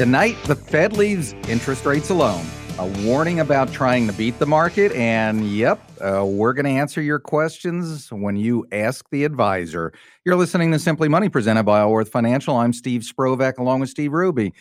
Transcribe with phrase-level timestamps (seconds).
[0.00, 2.46] Tonight, the Fed leaves interest rates alone.
[2.78, 4.92] A warning about trying to beat the market.
[4.92, 9.92] And yep, uh, we're going to answer your questions when you ask the advisor.
[10.24, 12.56] You're listening to Simply Money presented by Allworth Financial.
[12.56, 14.54] I'm Steve Sprovach along with Steve Hruby.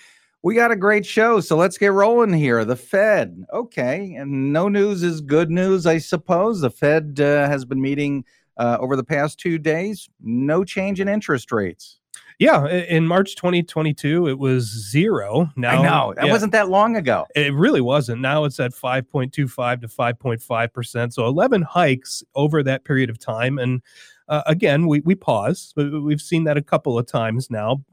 [0.44, 2.66] We got a great show, so let's get rolling here.
[2.66, 3.46] The Fed.
[3.54, 4.16] Okay.
[4.16, 6.60] And no news is good news, I suppose.
[6.60, 8.26] The Fed uh, has been meeting
[8.58, 10.10] uh, over the past two days.
[10.22, 11.99] No change in interest rates.
[12.40, 15.52] Yeah, in March 2022, it was zero.
[15.58, 17.28] Now, I know that yeah, wasn't that long ago.
[17.36, 18.22] It really wasn't.
[18.22, 19.46] Now it's at 5.25 to
[19.88, 21.14] 5.5 percent.
[21.14, 23.60] So 11 hikes over that period of time.
[23.60, 23.82] And
[24.30, 25.74] uh, again, we we pause.
[25.76, 27.84] We've seen that a couple of times now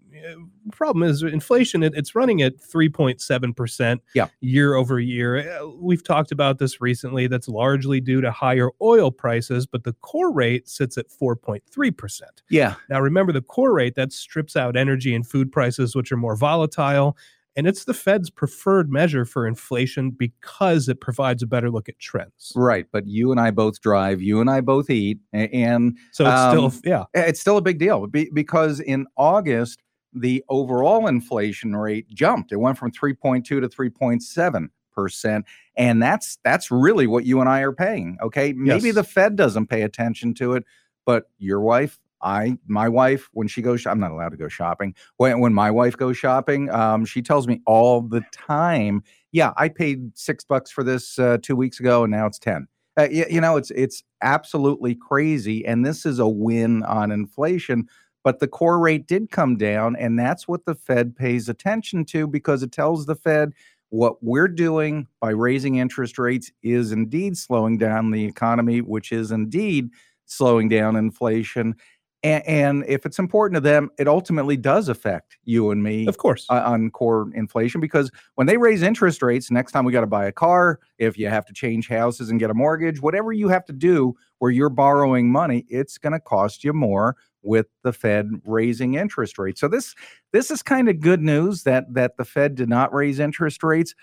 [0.72, 4.00] problem is inflation it, it's running at 3.7%
[4.40, 9.10] year over year uh, we've talked about this recently that's largely due to higher oil
[9.10, 12.20] prices but the core rate sits at 4.3%
[12.50, 16.16] yeah now remember the core rate that strips out energy and food prices which are
[16.16, 17.16] more volatile
[17.56, 21.98] and it's the Fed's preferred measure for inflation because it provides a better look at
[21.98, 22.52] trends.
[22.54, 22.86] Right.
[22.92, 25.18] But you and I both drive, you and I both eat.
[25.32, 27.04] And so it's um, still, yeah.
[27.14, 29.82] It's still a big deal because in August,
[30.16, 32.52] the overall inflation rate jumped.
[32.52, 35.44] It went from 3.2 to 3.7 percent,
[35.76, 38.16] and that's that's really what you and I are paying.
[38.22, 38.94] Okay, maybe yes.
[38.94, 40.64] the Fed doesn't pay attention to it,
[41.04, 44.94] but your wife, I, my wife, when she goes, I'm not allowed to go shopping.
[45.18, 49.68] When when my wife goes shopping, um, she tells me all the time, "Yeah, I
[49.68, 52.66] paid six bucks for this uh, two weeks ago, and now it's ten.
[52.98, 57.86] Uh, you, you know, it's it's absolutely crazy, and this is a win on inflation
[58.26, 62.26] but the core rate did come down, and that's what the Fed pays attention to
[62.26, 63.52] because it tells the Fed
[63.90, 69.30] what we're doing by raising interest rates is indeed slowing down the economy, which is
[69.30, 69.90] indeed
[70.24, 71.76] slowing down inflation.
[72.22, 76.16] And, and, if it's important to them, it ultimately does affect you and me, of
[76.16, 77.80] course, uh, on core inflation.
[77.80, 81.18] Because when they raise interest rates, next time we got to buy a car, if
[81.18, 84.50] you have to change houses and get a mortgage, whatever you have to do where
[84.50, 89.60] you're borrowing money, it's going to cost you more with the Fed raising interest rates.
[89.60, 89.94] So this
[90.32, 93.94] this is kind of good news that that the Fed did not raise interest rates,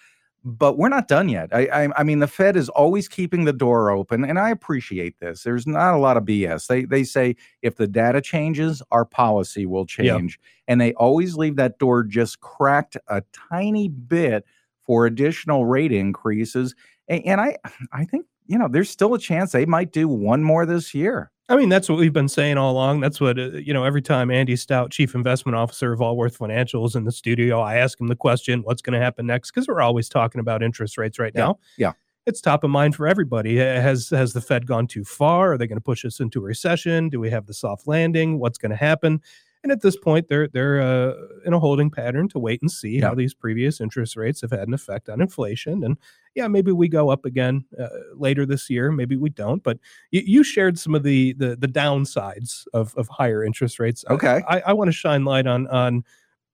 [0.44, 1.50] but we're not done yet.
[1.54, 5.20] I, I, I mean the Fed is always keeping the door open, and I appreciate
[5.20, 5.44] this.
[5.44, 6.68] There's not a lot of BS.
[6.68, 11.56] They they say if the data changes, our policy will change, and they always leave
[11.58, 14.46] that door just cracked a tiny bit
[14.86, 16.76] for additional rate increases.
[17.08, 17.58] And, and I
[17.94, 21.32] I think you know there's still a chance they might do one more this year.
[21.50, 23.02] I mean, that's what we've been saying all along.
[23.02, 26.96] That's what, uh, you know, every time Andy Stout, Chief Investment Officer of Allworth Financials
[26.96, 29.52] in the studio, I ask him the question, what's going to happen next?
[29.52, 31.42] Because we're always talking about interest rates right yeah.
[31.42, 31.60] now.
[31.78, 31.92] Yeah.
[32.26, 33.58] It's top of mind for everybody.
[33.58, 35.52] Has has the Fed gone too far?
[35.52, 37.10] Are they going to push us into a recession?
[37.10, 38.40] Do we have the soft landing?
[38.40, 39.22] What's going to happen?
[39.64, 41.14] And at this point, they're they're uh,
[41.46, 43.08] in a holding pattern to wait and see yeah.
[43.08, 45.84] how these previous interest rates have had an effect on inflation.
[45.86, 45.98] And
[46.36, 48.92] yeah, maybe we go up again uh, later this year.
[48.92, 49.64] Maybe we don't.
[49.64, 49.80] But
[50.12, 54.04] you, you shared some of the, the the downsides of of higher interest rates.
[54.10, 56.04] Okay, I, I want to shine light on on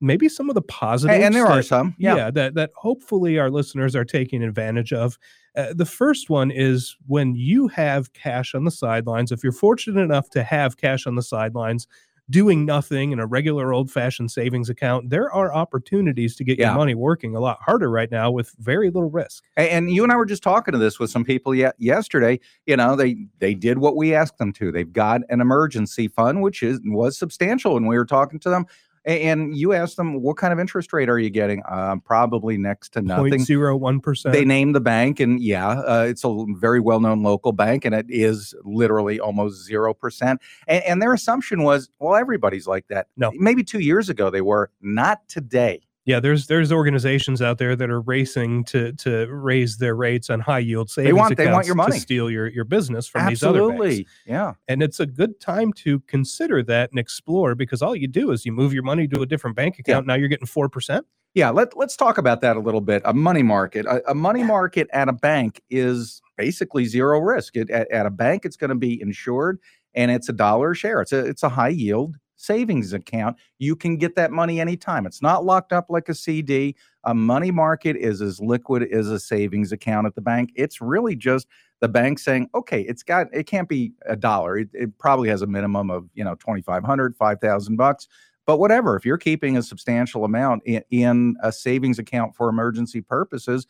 [0.01, 1.23] maybe some of the positives.
[1.23, 2.15] And there that, are some, yeah.
[2.15, 5.17] yeah, that that hopefully our listeners are taking advantage of.
[5.55, 9.31] Uh, the first one is when you have cash on the sidelines.
[9.31, 11.87] If you're fortunate enough to have cash on the sidelines,
[12.29, 16.69] doing nothing in a regular old fashioned savings account, there are opportunities to get yeah.
[16.69, 19.44] your money working a lot harder right now with very little risk.
[19.57, 22.39] And you and I were just talking to this with some people yet yesterday.
[22.66, 24.72] You know, they they did what we asked them to.
[24.72, 28.66] They've got an emergency fund, which is was substantial, and we were talking to them.
[29.05, 31.63] And you asked them, what kind of interest rate are you getting?
[31.69, 33.33] Uh, probably next to nothing.
[33.33, 34.31] 0.01%.
[34.31, 37.95] They named the bank, and yeah, uh, it's a very well known local bank, and
[37.95, 40.38] it is literally almost 0%.
[40.67, 43.07] And, and their assumption was, well, everybody's like that.
[43.17, 43.31] No.
[43.35, 47.87] Maybe two years ago they were, not today yeah, there's there's organizations out there that
[47.91, 51.67] are racing to to raise their rates on high yield savings they want, they want
[51.67, 51.91] your money.
[51.91, 53.29] to steal your your business from Absolutely.
[53.29, 53.83] these other banks.
[53.83, 54.07] Absolutely.
[54.25, 58.31] Yeah, and it's a good time to consider that and explore because all you do
[58.31, 60.07] is you move your money to a different bank account.
[60.07, 60.13] Yeah.
[60.13, 61.06] Now you're getting four percent.
[61.35, 63.03] Yeah, let let's talk about that a little bit.
[63.05, 67.55] A money market, a, a money market at a bank is basically zero risk.
[67.55, 69.59] It, at, at a bank, it's going to be insured
[69.94, 71.01] and it's a dollar a share.
[71.03, 75.06] It's a it's a high yield savings account, you can get that money anytime.
[75.06, 76.75] It's not locked up like a CD.
[77.03, 80.51] A money market is as liquid as a savings account at the bank.
[80.56, 81.47] It's really just
[81.81, 84.57] the bank saying, okay, it's got, it can't be a dollar.
[84.57, 88.07] It, it probably has a minimum of, you know, 2,500, 5,000 bucks.
[88.45, 93.01] But whatever, if you're keeping a substantial amount in, in a savings account for emergency
[93.01, 93.68] purposes,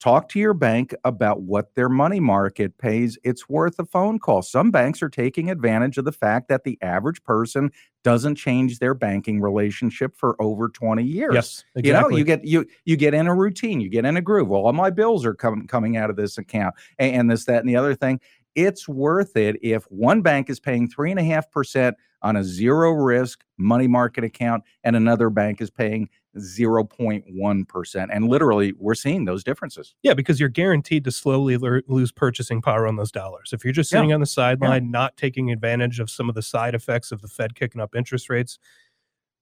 [0.00, 3.18] talk to your bank about what their money market pays.
[3.22, 4.42] It's worth a phone call.
[4.42, 7.70] Some banks are taking advantage of the fact that the average person
[8.02, 11.34] doesn't change their banking relationship for over 20 years.
[11.34, 11.88] Yes, exactly.
[11.88, 14.48] You know, you get you you get in a routine, you get in a groove.
[14.48, 17.60] Well, all my bills are coming coming out of this account, and, and this, that,
[17.60, 18.20] and the other thing.
[18.56, 22.42] It's worth it if one bank is paying three and a half percent on a
[22.42, 28.08] zero risk money market account, and another bank is paying 0.1%.
[28.12, 29.94] And literally, we're seeing those differences.
[30.02, 33.52] Yeah, because you're guaranteed to slowly lo- lose purchasing power on those dollars.
[33.52, 33.98] If you're just Yeah.
[33.98, 37.28] sitting on the sideline, not taking advantage of some of the side effects of the
[37.28, 38.58] Fed kicking up interest rates,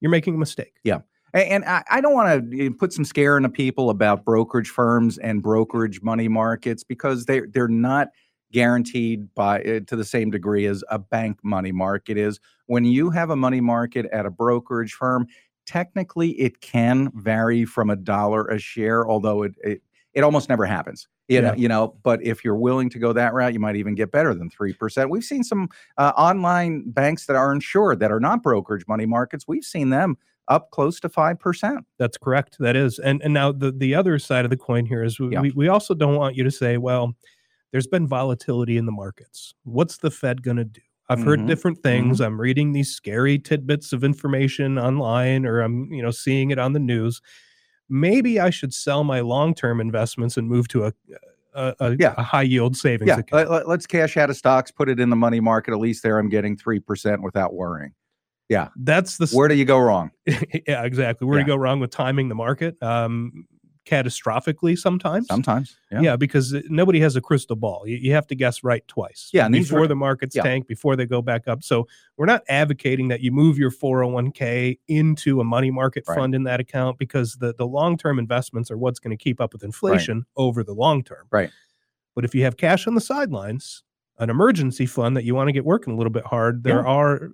[0.00, 0.75] you're making a mistake.
[0.85, 1.00] Yeah.
[1.35, 6.00] And I, don't want to put some scare into people about brokerage firms and brokerage
[6.00, 8.08] money markets because they they're not
[8.50, 12.40] guaranteed by uh, to the same degree as a bank money market is.
[12.64, 15.26] When you have a money market at a brokerage firm,
[15.68, 19.82] technically it can vary from a dollar a share, although it it,
[20.14, 21.06] it almost never happens.
[21.28, 23.94] You know, you know, but if you're willing to go that route, you might even
[23.94, 25.10] get better than three percent.
[25.10, 25.68] We've seen some
[25.98, 29.44] uh, online banks that are insured that are not brokerage money markets.
[29.46, 30.16] We've seen them
[30.48, 31.78] up close to 5%.
[31.98, 32.56] That's correct.
[32.58, 32.98] That is.
[32.98, 35.42] And and now the the other side of the coin here is we, Yeah.
[35.42, 37.14] we, we also don't want you to say, well,
[37.70, 39.52] there's been volatility in the markets.
[39.64, 40.80] What's the Fed going to do?
[41.08, 41.46] I've heard Mhm.
[41.46, 42.20] different things.
[42.20, 46.72] I'm reading these scary tidbits of information online or I'm, you know, seeing it on
[46.75, 47.22] the news.
[47.88, 50.93] Maybe I should sell my long-term investments and move to a
[51.55, 52.14] a, a, Yeah.
[52.19, 53.50] a high yield savings Yeah, account.
[53.50, 55.72] let, us cash out of stocks, put it in the money market.
[55.72, 57.94] At least there I'm getting 3% without worrying.
[58.49, 58.69] Yeah.
[58.76, 60.11] That's the s- Where do you go wrong?
[60.26, 61.26] yeah, exactly.
[61.26, 61.44] Where Yeah.
[61.44, 62.81] you go wrong with timing the market?
[62.82, 63.46] Um,
[63.88, 65.26] catastrophically sometimes.
[65.26, 65.76] Sometimes.
[65.90, 66.00] Yeah.
[66.00, 67.85] Yeah, because nobody has a crystal ball.
[67.87, 69.31] You, you have to guess right twice.
[69.32, 70.43] Yeah, before the markets yeah.
[70.43, 71.62] tank, before they go back up.
[71.62, 71.87] So
[72.17, 76.17] we're not advocating that you move your 401k into a money market Right.
[76.17, 79.40] fund in that account because the the long term investments are what's going to keep
[79.40, 81.26] up with inflation over the long term.
[81.31, 81.50] Right.
[82.14, 83.82] But if you have cash on the sidelines,
[84.19, 86.87] an emergency fund that you want to get working a little bit hard, there Yeah.
[86.87, 87.31] are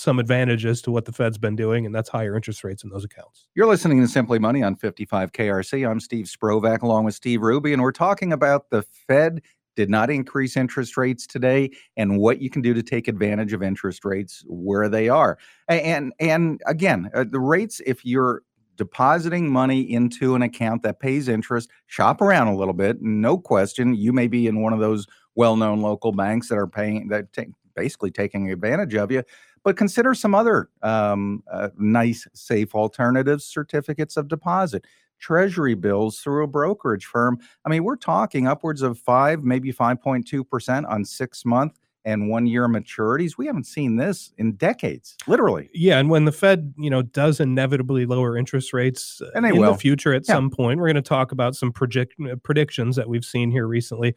[0.00, 3.04] some advantages to what the Fed's been doing, and that's higher interest rates in those
[3.04, 3.46] accounts.
[3.54, 5.88] You're listening to Simply Money on 55 KRC.
[5.88, 9.42] I'm Steve Sprovach along with Steve Hruby, and we're talking about the Fed
[9.76, 13.62] did not increase interest rates today and what you can do to take advantage of
[13.62, 15.38] interest rates where they are.
[15.68, 18.42] And and again, uh, the rates if you're
[18.76, 23.00] depositing money into an account that pays interest, shop around a little bit.
[23.02, 27.08] No question, you may be in one of those well-known local banks that are paying
[27.08, 29.22] that take, basically taking advantage of you
[29.64, 34.86] but consider some other um, uh, nice, safe alternatives certificates of deposit,
[35.18, 37.38] treasury bills through a brokerage firm.
[37.64, 42.66] I mean, we're talking upwards of five, maybe 5.2% on six month and one year
[42.66, 43.36] maturities.
[43.36, 45.68] We haven't seen this in decades, literally.
[45.74, 49.50] Yeah, and when the Fed, you know, does inevitably lower interest rates uh, And they
[49.50, 49.72] in will.
[49.72, 50.34] the future at Yeah.
[50.36, 54.14] some point, we're going to talk about some project, predictions that we've seen here recently.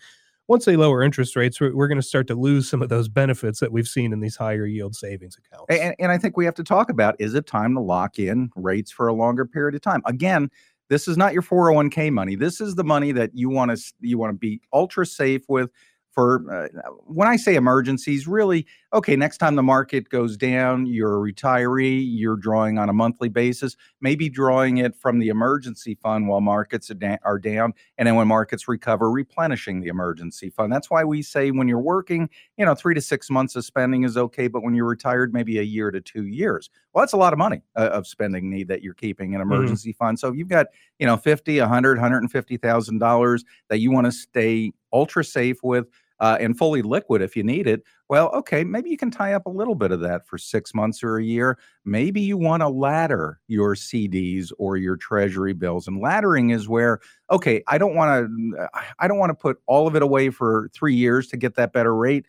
[0.48, 3.07] Once they lower interest rates, we're, we're going to start to lose some of those
[3.07, 5.66] benefits that we've seen in these higher yield savings accounts.
[5.69, 8.50] And, and I think we have to talk about is it time to lock in
[8.56, 10.01] rates for a longer period of time?
[10.06, 10.50] Again,
[10.90, 12.36] this is not your 401k money.
[12.36, 15.72] This is the money that you want to you want to be ultra safe with
[16.13, 16.68] for uh,
[17.06, 22.04] when I say emergencies, really, okay, next time the market goes down, you're a retiree,
[22.06, 26.92] you're drawing on a monthly basis, maybe drawing it from the emergency fund while markets
[26.92, 27.74] are, da- are down.
[27.98, 30.71] And then when markets recover, replenishing the emergency fund.
[30.71, 34.04] That's why we say when you're working, you know, three to six months of spending
[34.04, 36.69] is okay, but when you're retired, maybe a year to two years.
[36.93, 39.93] Well, that's a lot of money uh, of spending need that you're keeping in emergency
[39.93, 40.20] fund.
[40.20, 40.67] So if you've got,
[41.00, 45.88] you know, 50, 100, 150,000 dollars that you want to stay ultra safe with
[46.20, 47.84] uh, and fully liquid if you need it.
[48.10, 51.03] Well, okay, maybe you can tie up a little bit of that for six months
[51.03, 51.58] or a year.
[51.86, 55.88] Maybe you want to ladder your CDs or your treasury bills.
[55.88, 57.00] And laddering is where,
[57.32, 60.70] okay, I don't want to, I don't want to put all of it away for
[60.74, 62.25] three years to get that better rate.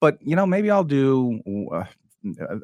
[0.00, 1.40] But you know, maybe I'll do
[1.72, 1.84] uh,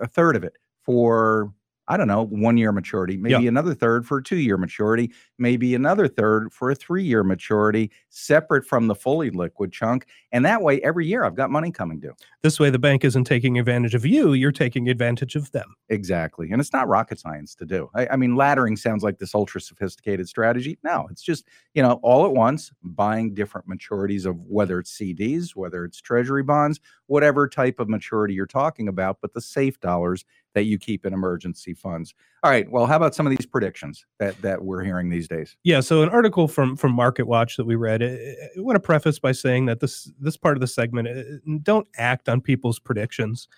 [0.01, 1.53] a third of it for
[1.89, 3.49] I don't know, one year maturity, maybe Yeah.
[3.49, 7.91] another third for a two year maturity, maybe another third for a three year maturity,
[8.11, 10.07] separate from the fully liquid chunk.
[10.31, 12.13] And that way, every year I've got money coming due.
[12.43, 15.75] this way, the bank isn't taking advantage of you; you're taking advantage of them.
[15.89, 16.51] Exactly.
[16.53, 17.91] And it's not rocket science to do.
[17.95, 20.79] I, I mean, laddering sounds like this ultra sophisticated strategy.
[20.85, 25.57] No, it's just, you know, all at once buying different maturities of whether it's CDs,
[25.57, 30.25] whether it's treasury bonds, whatever type of maturity you're talking about, but the safe dollars
[30.55, 32.15] that you keep in emergency funds.
[32.43, 32.71] All right.
[32.71, 35.57] Well, how about some of these predictions that that we're hearing these days?
[35.65, 38.03] Yeah, so an article from from Market Watch that we read.
[38.03, 41.23] I, I want to preface by saying that this this part of the segment uh,
[41.63, 43.49] don't act on people's predictions.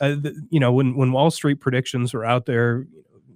[0.00, 2.86] Uh, the, you know, when when Wall Street predictions were out there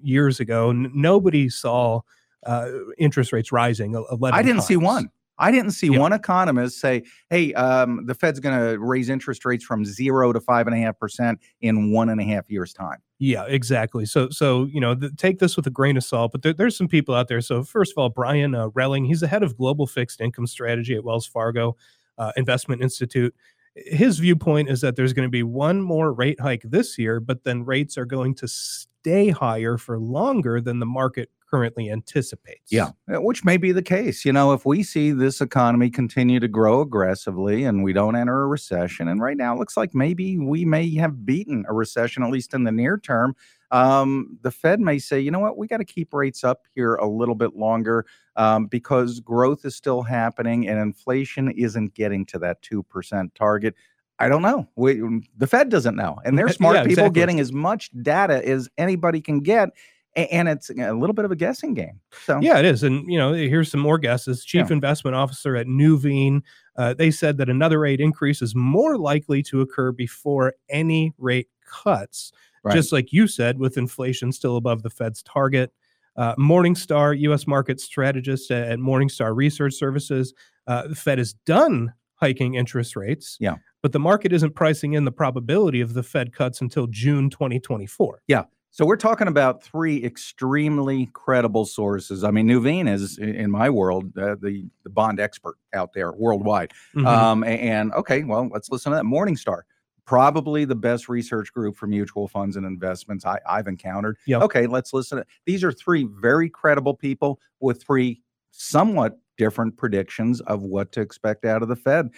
[0.02, 2.00] years ago, n- nobody saw
[2.46, 3.94] uh, interest rates rising.
[3.94, 4.38] Eleven.
[4.38, 5.10] I didn't see one.
[5.40, 5.98] I didn't see Yeah.
[5.98, 10.40] one economist say, "Hey, um, the Fed's going to raise interest rates from zero to
[10.40, 14.06] five and a half percent in one and a half years' time." Yeah, exactly.
[14.06, 16.32] So, so you know, th- take this with a grain of salt.
[16.32, 17.40] But there, there's some people out there.
[17.40, 20.94] So, first of all, Brian uh, Rehling, he's the head of global fixed income strategy
[20.94, 21.76] at Wells Fargo
[22.18, 23.34] uh, Investment Institute.
[23.76, 27.44] His viewpoint is that there's going to be one more rate hike this year, but
[27.44, 32.70] then rates are going to stay higher for longer than the market currently anticipates.
[32.70, 34.24] Yeah, which may be the case.
[34.24, 38.42] You know, if we see this economy continue to grow aggressively and we don't enter
[38.42, 42.22] a recession, and right now it looks like maybe we may have beaten a recession,
[42.22, 43.34] at least in the near term,
[43.70, 46.94] um, the Fed may say, you know what, we got to keep rates up here
[46.96, 48.04] a little bit longer
[48.36, 53.74] um, because growth is still happening and inflation isn't getting to that 2% target.
[54.18, 54.68] I don't know.
[54.76, 55.00] We,
[55.36, 56.18] the Fed doesn't know.
[56.24, 57.20] And they're Yeah, smart people exactly.
[57.20, 59.70] getting as much data as anybody can get.
[60.16, 62.00] And it's a little bit of a guessing game.
[62.24, 62.82] So, Yeah, it is.
[62.82, 64.44] And, you know, here's some more guesses.
[64.44, 64.72] Chief Yeah.
[64.74, 66.42] Investment Officer at Nuveen,
[66.76, 71.48] uh, they said that another rate increase is more likely to occur before any rate
[71.64, 72.32] cuts.
[72.64, 72.74] Right.
[72.74, 75.72] Just like you said, with inflation still above the Fed's target.
[76.16, 77.46] Uh, Morningstar, U.S.
[77.46, 80.34] market strategist at Morningstar Research Services,
[80.66, 83.36] uh, the Fed is done hiking interest rates.
[83.40, 83.54] Yeah.
[83.80, 88.22] But the market isn't pricing in the probability of the Fed cuts until June 2024.
[88.72, 92.22] So we're talking about three extremely credible sources.
[92.22, 96.72] I mean, Nuveen is, in my world, uh, the the bond expert out there worldwide.
[96.94, 97.06] Mhm.
[97.06, 99.04] Um, and, okay, well, let's listen to that.
[99.04, 99.62] Morningstar,
[100.06, 104.16] probably the best research group for mutual funds and investments I, I've encountered.
[104.26, 104.42] Yep.
[104.42, 105.18] Okay, let's listen.
[105.18, 108.22] To, these are three very credible people with three
[108.52, 112.10] somewhat different predictions of what to expect out of the Fed.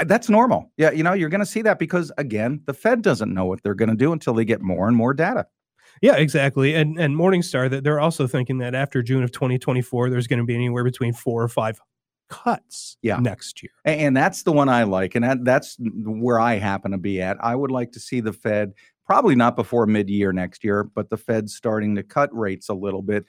[0.00, 0.72] Uh, That's normal.
[0.76, 3.62] Yeah, you know, you're going to see that because again, the Fed doesn't know what
[3.62, 5.46] they're going to do until they get more and more data.
[6.00, 6.74] Yeah, exactly.
[6.74, 10.44] And and Morningstar that they're also thinking that after June of 2024, there's going to
[10.46, 11.80] be anywhere between four or five
[12.30, 13.18] cuts Yeah.
[13.18, 13.72] next year.
[13.84, 15.14] And that's the one I like.
[15.14, 17.36] And that, that's where I happen to be at.
[17.42, 18.72] I would like to see the Fed,
[19.04, 22.74] probably not before mid year next year, but the Fed starting to cut rates a
[22.74, 23.24] little bit.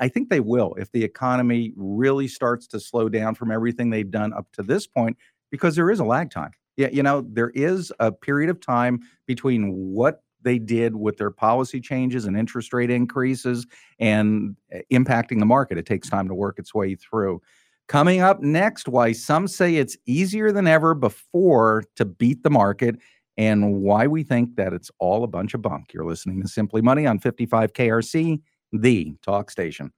[0.00, 4.10] I think they will if the economy really starts to slow down from everything they've
[4.10, 5.16] done up to this point,
[5.50, 6.50] because there is a lag time.
[6.76, 11.32] Yeah, you know, there is a period of time between what they did with their
[11.32, 13.66] policy changes and interest rate increases
[13.98, 15.76] and uh, impacting the market.
[15.76, 17.42] It takes time to work its way through.
[17.88, 22.96] Coming up next, why some say it's easier than ever before to beat the market
[23.36, 25.92] and why we think that it's all a bunch of bunk.
[25.92, 28.40] You're listening to Simply Money on 55 KRC,
[28.72, 29.92] the talk station.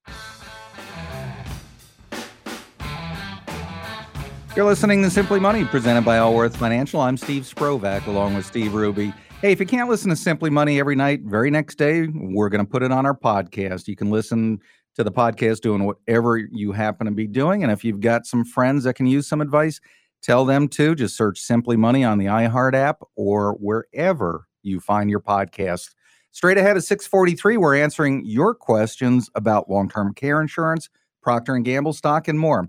[4.56, 7.00] You're listening to Simply Money, presented by Allworth Financial.
[7.00, 9.14] I'm Steve Sprovach, along with Steve Hruby.
[9.40, 12.64] Hey, if you can't listen to Simply Money every night, very next day, we're going
[12.64, 13.86] to put it on our podcast.
[13.86, 14.58] You can listen
[14.96, 17.62] to the podcast doing whatever you happen to be doing.
[17.62, 19.80] And if you've got some friends that can use some advice,
[20.22, 20.96] tell them to.
[20.96, 25.94] Just search Simply Money on the iHeart app or wherever you find your podcast.
[26.32, 30.90] Straight ahead at 643, we're answering your questions about long-term care insurance,
[31.22, 32.68] Procter & Gamble stock, and more.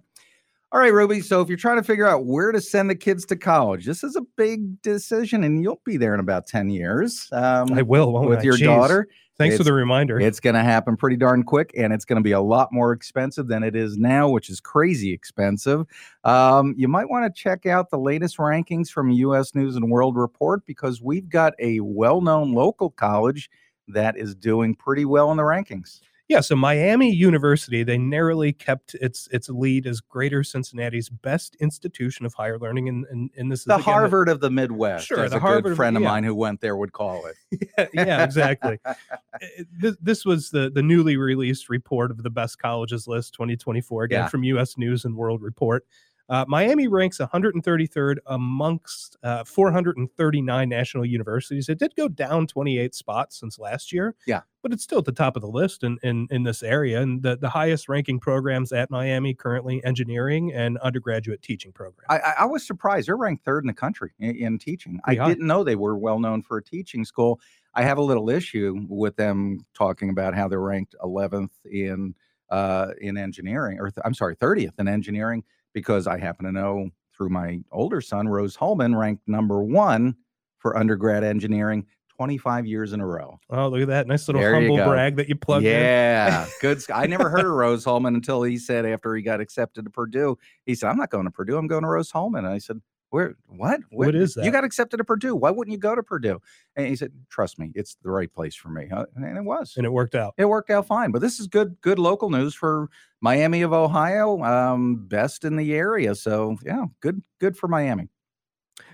[0.71, 1.23] All right, Hruby.
[1.23, 4.03] So if you're trying to figure out where to send the kids to college, this
[4.03, 8.13] is a big decision, and you'll be there in about 10 years um, I will
[8.13, 8.43] won't with I?
[8.43, 8.65] your Jeez.
[8.65, 9.07] daughter.
[9.39, 10.19] Thanks for the reminder.
[10.19, 12.91] It's going to happen pretty darn quick, and it's going to be a lot more
[12.91, 15.85] expensive than it is now, which is crazy expensive.
[16.25, 19.55] Um, you might want to check out the latest rankings from U.S.
[19.55, 23.49] News and World Report because we've got a well-known local college
[23.88, 26.01] that is doing pretty well in the rankings.
[26.29, 32.24] Yeah, so Miami University, they narrowly kept its its lead as Greater Cincinnati's best institution
[32.24, 35.21] of higher learning, and and, and this is The again, Harvard of the Midwest, Sure,
[35.24, 36.09] as the a Harvard good of- friend of yeah.
[36.09, 37.69] mine who went there would call it.
[37.95, 38.77] yeah, exactly.
[38.86, 38.93] Uh,
[39.79, 44.19] this, this was the the newly released report of the best colleges list 2024 again
[44.19, 44.27] Yeah.
[44.29, 44.77] from U.S.
[44.77, 45.83] News and World Report.
[46.29, 51.69] Uh, Miami ranks 133rd amongst uh, 439 national universities.
[51.69, 54.15] It did go down 28 spots since last year.
[54.27, 54.41] Yeah.
[54.62, 57.01] but it's still at the top of the list in in, in this area.
[57.01, 62.05] And the, the highest ranking programs at Miami currently engineering and undergraduate teaching programs.
[62.09, 63.07] I, I, was surprised.
[63.07, 65.00] They're ranked third in the country in, in teaching.
[65.05, 65.29] I high.
[65.29, 67.39] didn't know they were well known for a teaching school.
[67.74, 72.15] I have a little issue with them talking about how they're ranked 11th in
[72.50, 75.43] uh, in engineering, or th- I'm sorry, 30th in engineering,
[75.79, 80.15] because I happen to know through my older son, Rose-Hulman, ranked number one
[80.57, 81.86] for undergrad engineering
[82.17, 83.39] 25 years in a row.
[83.50, 85.71] oh, look at that nice little There humble brag that you plugged in.
[85.71, 86.81] yeah, good.
[86.93, 90.38] I never heard of Rose Holman until he said after he got accepted to Purdue,
[90.65, 91.57] he said, "I'm not going to Purdue.
[91.57, 93.82] I'm going to Rose-Hulman." And I said, Where what?
[93.89, 94.46] What is that?
[94.46, 95.36] You got accepted to Purdue.
[95.36, 96.39] Why wouldn't you go to Purdue?
[96.75, 99.74] And he said, "Trust me, it's the right place for me." And it was.
[99.78, 100.36] And it worked out.
[100.38, 101.12] It worked out fine.
[101.12, 102.89] But this is good, good local news for
[103.22, 106.13] Miami of Ohio, um, best in the area.
[106.13, 108.10] So yeah, good, good for Miami.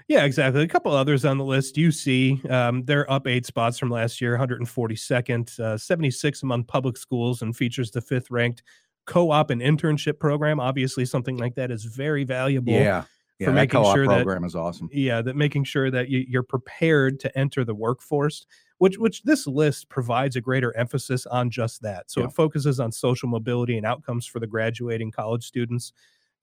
[0.08, 0.62] Yeah, exactly.
[0.62, 1.76] A couple others on the list.
[1.76, 7.42] UC, um, they're up eight spots from last year, 142nd, uh, 76 among public schools,
[7.42, 8.62] and features the fifth ranked
[9.06, 10.60] co-op and internship program.
[10.60, 12.74] Obviously, something like that is very valuable.
[12.74, 13.06] Yeah,
[13.40, 13.48] yeah.
[13.48, 14.90] for that making sure that- program is awesome.
[14.92, 18.46] yeah that making sure that you, you're prepared to enter the workforce
[18.78, 22.28] which which this list provides a greater emphasis on just that so Yeah.
[22.28, 25.94] it focuses on social mobility and outcomes for the graduating college students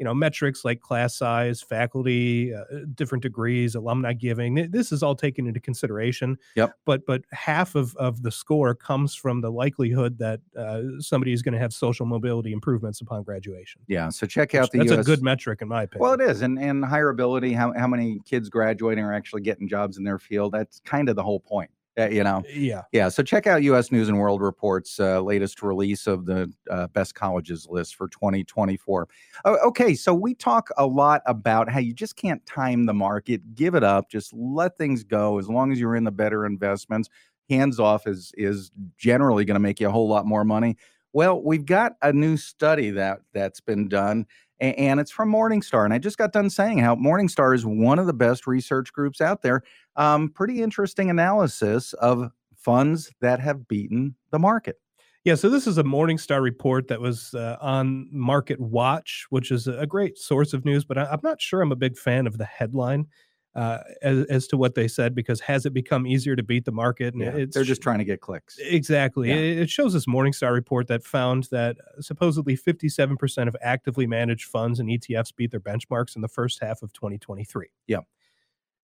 [0.02, 2.64] you know metrics like class size faculty uh,
[2.97, 6.75] different degrees alumni giving this is all taken into consideration Yep.
[6.85, 11.40] but but half of of the score comes from the likelihood that uh, somebody is
[11.40, 14.09] going to have social mobility improvements upon graduation Yeah.
[14.09, 16.21] So check Which- out the that's US a good metric in my opinion Well, it
[16.21, 17.54] is, and and hireability.
[17.54, 20.50] How how many kids graduating are actually getting jobs in their field?
[20.52, 21.71] That's kind of the whole point.
[21.99, 22.42] Uh, you know.
[22.49, 23.92] yeah Yeah, so check out U.S.
[23.92, 29.08] News and World Report's uh, latest release of the uh, best colleges list for 2024.
[29.44, 33.54] Okay, so we talk a lot about how you just can't time the market.
[33.54, 34.11] Give it up.
[34.11, 35.38] Just let things go.
[35.38, 37.08] As long as you're in the better investments,
[37.50, 40.76] hands off is is generally going to make you a whole lot more money.
[41.12, 44.26] Well, we've got a new study that that's been done,
[44.62, 45.85] and it's from Morningstar.
[45.85, 49.21] And I just got done saying how Morningstar is one of the best research groups
[49.21, 49.62] out there.
[49.97, 54.76] Um, pretty interesting analysis of funds that have beaten the market.
[55.25, 59.69] Yeah, so this is a Morningstar report that was uh, on Market Watch, which is
[59.69, 62.38] a great source of news, but I, I'm not sure I'm a big fan of
[62.38, 63.07] the headline
[63.54, 66.73] uh, as, as to what they said because has it become easier to beat the
[66.73, 67.14] market?
[67.14, 68.59] And it's They're just trying to get clicks.
[68.59, 69.28] Exactly.
[69.28, 69.37] Yeah.
[69.37, 74.80] It it shows this Morningstar report that found that supposedly 57% of actively managed funds
[74.80, 77.68] and ETFs beat their benchmarks in the first half of 2023.
[77.87, 77.99] Yeah.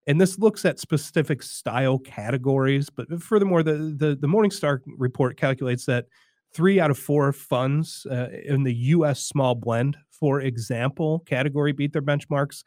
[0.06, 5.87] And this looks at specific style categories, but furthermore, the the, the Morningstar report calculates
[5.87, 6.06] that
[6.54, 9.20] three out of four funds uh, in the U.S.
[9.20, 12.64] small blend, for example, category beat their benchmarks.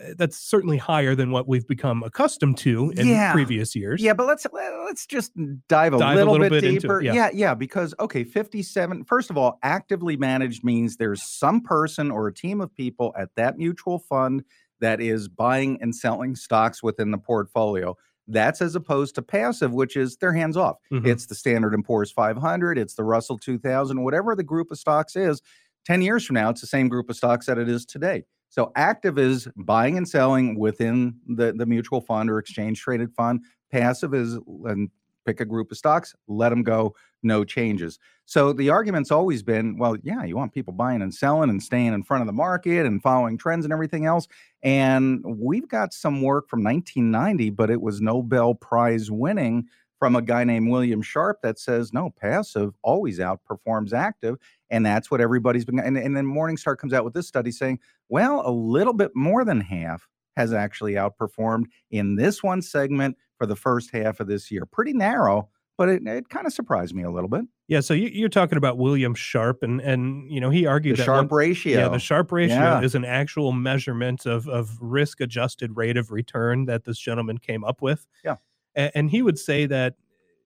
[0.00, 3.32] Uh, That's certainly higher than what we've become accustomed to in Yeah.
[3.32, 4.00] previous years.
[4.02, 5.32] Yeah, but let's let- let's just
[5.68, 7.00] dive a, Dive a little, little bit, bit deeper.
[7.02, 7.12] yeah.
[7.14, 12.28] yeah, yeah, because okay, 57 first of all, actively managed means there's some person or
[12.28, 14.44] a team of people at that mutual fund
[14.80, 17.96] that is buying and selling stocks within the portfolio.
[18.28, 20.76] That's as opposed to passive, which is they're hands off.
[20.92, 21.06] Mhm.
[21.06, 25.16] It's the Standard and Poor's 500, it's the Russell 2000, whatever the group of stocks
[25.16, 25.40] is.
[25.86, 28.24] 10 years from now, it's the same group of stocks that it is today.
[28.48, 33.42] So active is buying and selling within the, the mutual fund or exchange traded fund.
[33.70, 34.90] Passive is and
[35.28, 37.98] pick a group of stocks, let them go, no changes.
[38.24, 41.92] So the argument's always been, well, yeah, you want people buying and selling and staying
[41.92, 44.26] in front of the market and following trends and everything else.
[44.62, 49.66] And we've got some work from 1990, but it was Nobel Prize winning
[49.98, 54.36] from a guy named William Sharpe that says, no, passive always outperforms active.
[54.70, 55.78] And that's what everybody's been.
[55.78, 57.78] And, and then Morningstar comes out with this study saying,
[58.08, 63.46] well, a little bit more than half has actually outperformed in this one segment for
[63.46, 64.66] the first half of this year.
[64.66, 67.44] Pretty narrow, but it, it kind of surprised me a little bit.
[67.66, 70.96] Yeah, so you, you're talking about William Sharpe, and and you know he The argued
[70.96, 71.78] that the Sharpe one- ratio.
[71.80, 72.80] yeah, the Sharpe ratio Yeah.
[72.80, 77.64] is an actual measurement of of risk adjusted rate of return that this gentleman came
[77.64, 78.06] up with.
[78.24, 78.36] Yeah.
[78.76, 79.96] A- and he would say that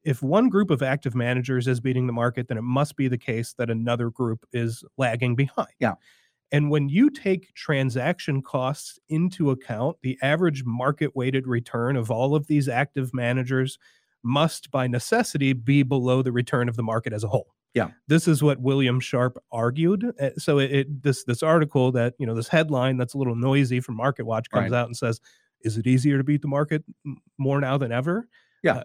[0.05, 3.19] if one group of active managers is beating the market, then it must be the
[3.19, 5.69] case that another group is lagging behind.
[5.79, 5.95] Yeah.
[6.51, 12.35] And when you take transaction costs into account, the average market weighted return of all
[12.35, 13.79] of these active managers
[14.23, 17.55] must by necessity be below the return of the market as a whole.
[17.75, 17.93] Yeah.
[18.07, 20.05] This is what William Sharpe argued.
[20.21, 23.35] Uh, So it, it this this article that, you know, this headline that's a little
[23.35, 24.79] noisy from Market Watch comes Right.
[24.79, 25.21] out and says,
[25.63, 26.85] is it easier to beat the market
[27.39, 28.29] more now than ever?
[28.63, 28.79] Yeah.
[28.79, 28.85] Uh,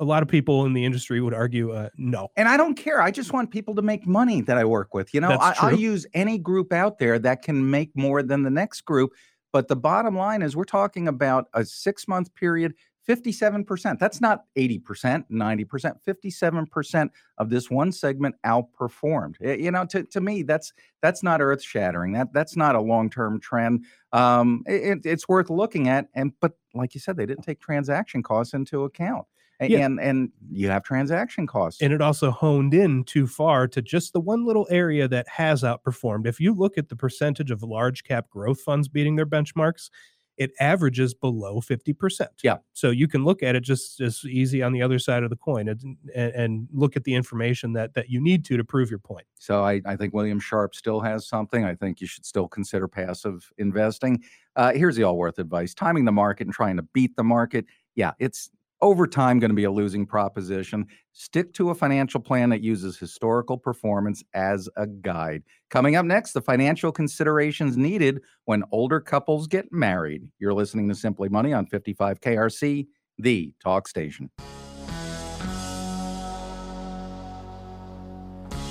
[0.00, 2.28] a lot of people in the industry would argue uh, no.
[2.36, 3.00] And I don't care.
[3.00, 5.14] I just want people to make money that I work with.
[5.14, 8.50] You know, I, I'll use any group out there that can make more than the
[8.50, 9.12] next group.
[9.52, 12.74] But the bottom line is we're talking about a six month period,
[13.08, 13.98] 57%.
[13.98, 19.36] That's not 80%, 90%, 57% of this one segment outperformed.
[19.40, 22.12] You know, to, to me, that's that's not earth shattering.
[22.12, 23.84] That that's not a long term trend.
[24.12, 26.08] Um, it, it's worth looking at.
[26.14, 29.26] And but like you said, they didn't take transaction costs into account.
[29.60, 29.86] A- Yeah.
[29.86, 31.80] And and you have transaction costs.
[31.82, 35.62] and it also honed in too far to just the one little area that has
[35.62, 36.26] outperformed.
[36.26, 39.88] If you look at the percentage of large cap growth funds beating their benchmarks,
[40.36, 42.26] it averages below 50%.
[42.44, 42.58] Yeah.
[42.74, 45.36] So you can look at it just as easy on the other side of the
[45.36, 45.80] coin and,
[46.14, 49.24] and, and look at the information that that you need to to prove your point.
[49.38, 51.64] So I, I think William Sharpe still has something.
[51.64, 54.22] I think you should still consider passive investing.
[54.56, 57.64] Uh, here's the Allworth advice timing the market and trying to beat the market.
[57.94, 60.86] Yeah, it's over time going to be a losing proposition.
[61.12, 65.42] Stick to a financial plan that uses historical performance as a guide.
[65.70, 70.28] Coming up next, the financial considerations needed when older couples get married.
[70.38, 72.86] You're listening to Simply Money on 55 KRC,
[73.18, 74.30] the talk station.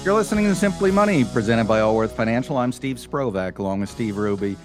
[0.03, 2.57] You're listening to Simply Money, presented by Allworth Financial.
[2.57, 4.55] I'm Steve Sprovach, along with Steve Hruby.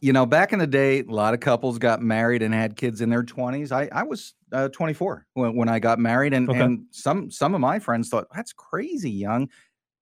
[0.00, 3.00] You know, back in the day, a lot of couples got married and had kids
[3.02, 3.70] in their 20s.
[3.70, 6.58] I, I was uh, 24 when, when I got married, and, Okay.
[6.60, 9.48] and some some of my friends thought that's crazy young.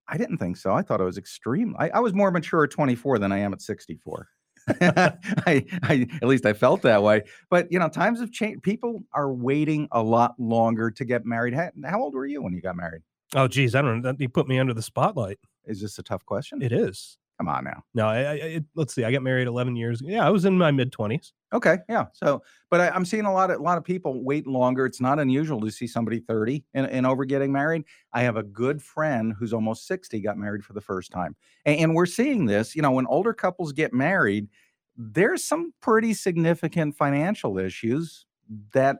[0.07, 0.73] I didn't think so.
[0.73, 1.75] I thought it was extreme.
[1.77, 4.27] I, I was more mature at 24 than I am at 64.
[4.81, 7.23] I, I at least I felt that way.
[7.49, 8.63] But you know, times have changed.
[8.63, 11.53] People are waiting a lot longer to get married.
[11.53, 13.01] How, how old were you when you got married?
[13.35, 14.15] Oh, geez, I don't know.
[14.17, 15.37] You put me under the spotlight.
[15.65, 16.63] Is this a tough question?
[16.63, 17.18] It is.
[17.39, 17.83] Come on now.
[17.93, 19.05] No, I, I, it, let's see.
[19.05, 20.01] I got married 11 years.
[20.03, 21.31] Yeah, I was in my mid 20s.
[21.53, 22.07] Okay, yeah.
[22.11, 24.85] So, but I, I'm seeing a lot of a lot of people wait longer.
[24.85, 27.85] It's not unusual to see somebody 30 and, and over getting married.
[28.11, 31.79] I have a good friend who's almost 60 got married for the first time, and,
[31.79, 32.75] and we're seeing this.
[32.75, 34.49] You know, when older couples get married,
[34.97, 38.25] there's some pretty significant financial issues
[38.73, 38.97] that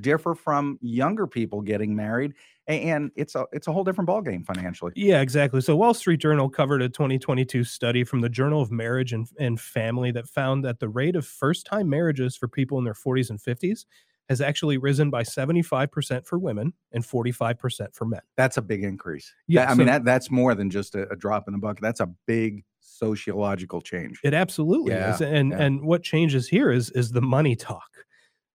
[0.00, 2.34] differ from younger people getting married,
[2.66, 4.92] and it's a it's a whole different ballgame financially.
[4.96, 5.60] Yeah, exactly.
[5.60, 9.60] So, Wall Street Journal covered a 2022 study from the Journal of Marriage and, and
[9.60, 13.30] Family that found that the rate of first time marriages for people in their 40s
[13.30, 13.84] and 50s
[14.28, 18.20] has actually risen by 75% for women and 45% for men.
[18.36, 19.34] That's a big increase.
[19.48, 21.82] Yeah, That- I mean that that's more than just a, a drop in the bucket.
[21.82, 24.20] That's a big sociological change.
[24.22, 25.20] It absolutely Yeah, is.
[25.20, 25.62] And yeah.
[25.62, 27.88] and what changes here is is the money talk.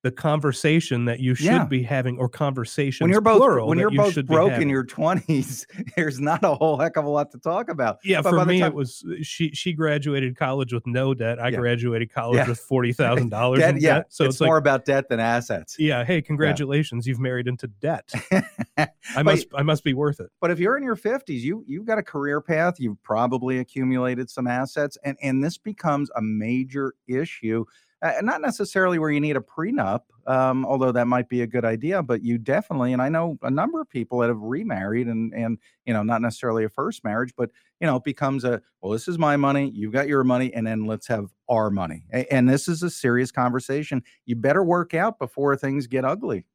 [0.05, 1.65] The conversation that you should Yeah.
[1.65, 4.85] be having or conversations when you're both plural when you're you both broke in your
[4.85, 5.65] 20s
[5.95, 8.59] there's not a whole heck of a lot to talk about Yeah, But for me
[8.59, 11.39] time- it was uh, she she graduated college with no debt.
[11.41, 11.57] I Yeah.
[11.57, 12.49] graduated college Yeah.
[12.49, 14.05] with forty thousand dollars Debt- in yeah debt.
[14.09, 17.65] So it's, it's, like more about debt than assets Yeah, hey, congratulations, you've married into
[17.65, 18.11] debt.
[18.77, 20.29] I must I must be worth it.
[20.39, 24.29] but if you're in your 50s you you've got a career path you've probably accumulated
[24.29, 27.65] some assets and and this becomes a major issue
[28.05, 31.65] uh, not necessarily where you need a prenup um, although that might be a good
[31.65, 35.33] idea but you definitely and i know a number of people that have remarried and
[35.33, 38.91] and you know not necessarily a first marriage but you know it becomes a well
[38.91, 42.31] this is my money you've got your money and then let's have our money A-
[42.33, 46.45] and this is a serious conversation you better work out before things get ugly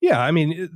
[0.00, 0.70] Yeah, I mean, it-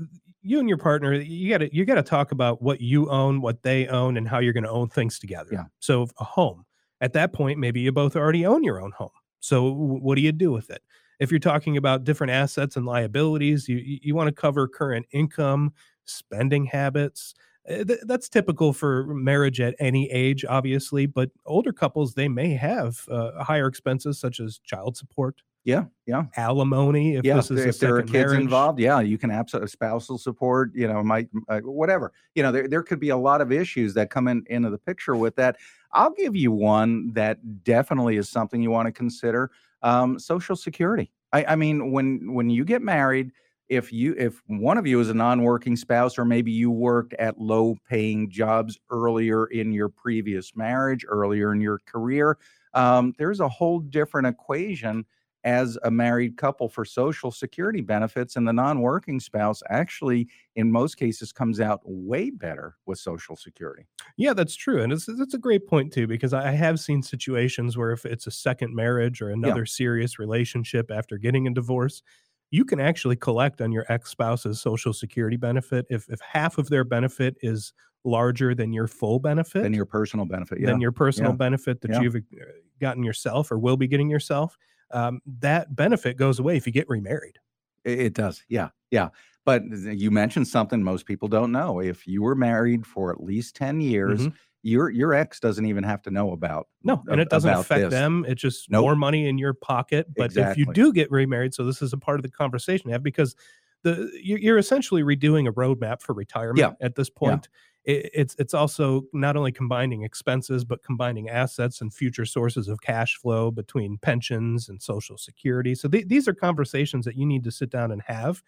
[0.49, 3.41] you and your partner, you got to you got to talk about what you own,
[3.41, 5.51] what they own, and how you're going to own things together.
[5.53, 5.65] Yeah.
[5.81, 6.65] So a home.
[7.01, 9.11] At that point, maybe you both already own your own home.
[9.47, 10.83] So what do you do with it?
[11.21, 15.73] If you're talking about different assets and liabilities, you you, want to cover current income,
[16.05, 17.35] spending habits.
[17.71, 21.07] Uh, That's typical for marriage at any age, obviously.
[21.07, 26.25] But older couples, they may have uh, higher expenses such as child support, yeah yeah
[26.37, 27.17] alimony.
[27.17, 28.41] If yeah, this if, is a if there are kids marriage.
[28.41, 30.71] involved, yeah, you can absolutely spousal support.
[30.75, 32.13] You know, might uh, whatever.
[32.35, 34.79] You know, there there could be a lot of issues that come in into the
[34.79, 35.57] picture with that.
[35.93, 39.51] I'll give you one that definitely is something you want to consider:
[39.83, 41.11] um, Social Security.
[41.33, 43.33] I, I mean, when when you get married,
[43.69, 47.41] if you if one of you is a non-working spouse, or maybe you worked at
[47.41, 52.39] low-paying jobs earlier in your previous marriage, earlier in your career,
[52.75, 55.05] um, there's a whole different equation
[55.47, 60.97] as a married couple for social security benefits and the non-working spouse actually in most
[60.97, 65.39] cases comes out way better with social security Yeah, that's true, and it's that's a
[65.39, 69.31] great point too because I have seen situations where if it's a second marriage or
[69.31, 72.03] another serious relationship after getting a divorce,
[72.51, 76.69] you can actually collect on your ex spouse's social security benefit if if half of
[76.69, 77.73] their benefit is
[78.05, 81.81] larger than your full benefit, than your personal benefit yeah than your personal yeah, benefit
[81.81, 82.01] that yeah.
[82.01, 82.45] you've uh,
[82.81, 84.57] gotten yourself or will be getting yourself.
[84.92, 87.38] Um, that benefit goes away if you get remarried.
[87.85, 89.09] it, does yeah yeah
[89.44, 93.55] but you mentioned something most people don't know if you were married for at least
[93.55, 94.33] 10 years Mhm.
[94.62, 97.90] your your ex doesn't even have to know about No, and it doesn't affect this.
[97.92, 98.25] them.
[98.27, 98.83] It's just Nope.
[98.83, 100.09] more money in your pocket.
[100.16, 102.92] But if you do get remarried, so this is a part of the conversation to
[102.92, 103.37] have because
[103.83, 107.49] the you- you're essentially redoing a roadmap for retirement at this point.
[107.87, 112.81] It, it's it's also not only combining expenses but combining assets and future sources of
[112.83, 115.75] cash flow between pensions and social security.
[115.75, 118.42] So the- these are conversations that you need to sit down and have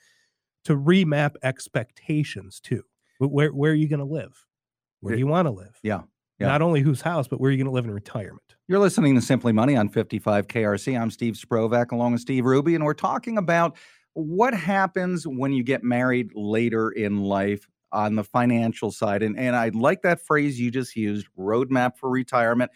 [0.64, 2.83] to remap expectations to.
[3.18, 4.44] Where where are you going to live?
[5.01, 5.79] Where do you want to live?
[5.83, 6.03] Yeah.
[6.38, 6.46] Yeah.
[6.48, 8.55] Not only whose house, but where are you going to live in retirement?
[8.68, 11.01] You're listening to Simply Money on 55 KRC.
[11.01, 13.77] I'm Steve Sprovach along with Steve Hruby, and we're talking about
[14.14, 19.22] what happens when you get married later in life on the financial side.
[19.22, 22.70] And, and I like that phrase you just used roadmap for retirement.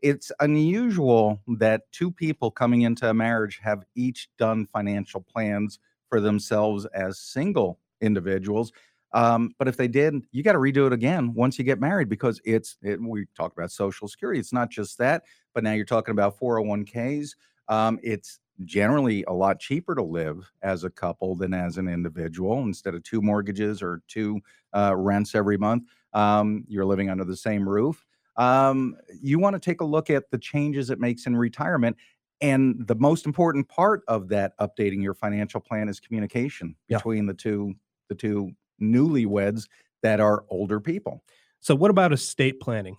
[0.00, 5.78] It's unusual that two people coming into a marriage have each done financial plans
[6.08, 8.72] for themselves as single individuals.
[9.12, 12.08] Um, but if they did, you got to redo it again once you get married
[12.08, 14.38] because it's it, we talk about Social Security.
[14.38, 17.30] It's not just that, but now you're talking about 401ks.
[17.68, 22.60] Um, it's generally a lot cheaper to live as a couple than as an individual.
[22.62, 24.40] Instead of two mortgages or two
[24.74, 28.04] uh, rents every month, um, you're living under the same roof.
[28.36, 31.96] Um, you want to take a look at the changes it makes in retirement.
[32.40, 36.98] And the most important part of that updating your financial plan is communication Yeah.
[36.98, 37.74] between the two
[38.08, 39.68] the two newlyweds
[40.02, 41.22] that are older people.
[41.60, 42.96] So, what about estate planning?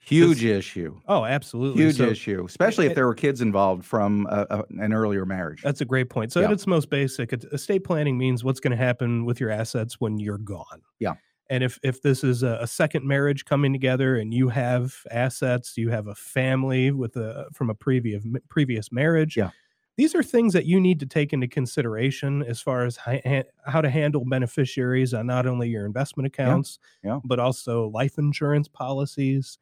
[0.00, 0.98] Huge issue.
[1.06, 1.82] Oh, absolutely.
[1.82, 5.60] Huge So issue, especially if there were kids involved from a, a, an earlier marriage.
[5.62, 6.32] That's a great point.
[6.32, 6.46] So, Yeah.
[6.46, 10.18] at its most basic, estate planning means what's going to happen with your assets when
[10.18, 10.82] you're gone.
[10.98, 11.14] Yeah.
[11.50, 15.76] And if if this is a, a second marriage coming together and you have assets,
[15.76, 19.36] you have a family with a from a previous previous marriage.
[19.36, 19.50] Yeah.
[19.96, 23.80] These are things that you need to take into consideration as far as ha- how
[23.80, 27.18] to handle beneficiaries on not only your investment accounts, yeah.
[27.24, 29.58] but also life insurance policies.